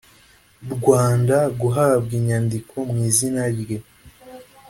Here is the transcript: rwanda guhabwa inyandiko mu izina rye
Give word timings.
rwanda 0.73 1.37
guhabwa 1.59 2.11
inyandiko 2.19 2.75
mu 2.91 2.97
izina 3.09 3.41
rye 3.59 3.77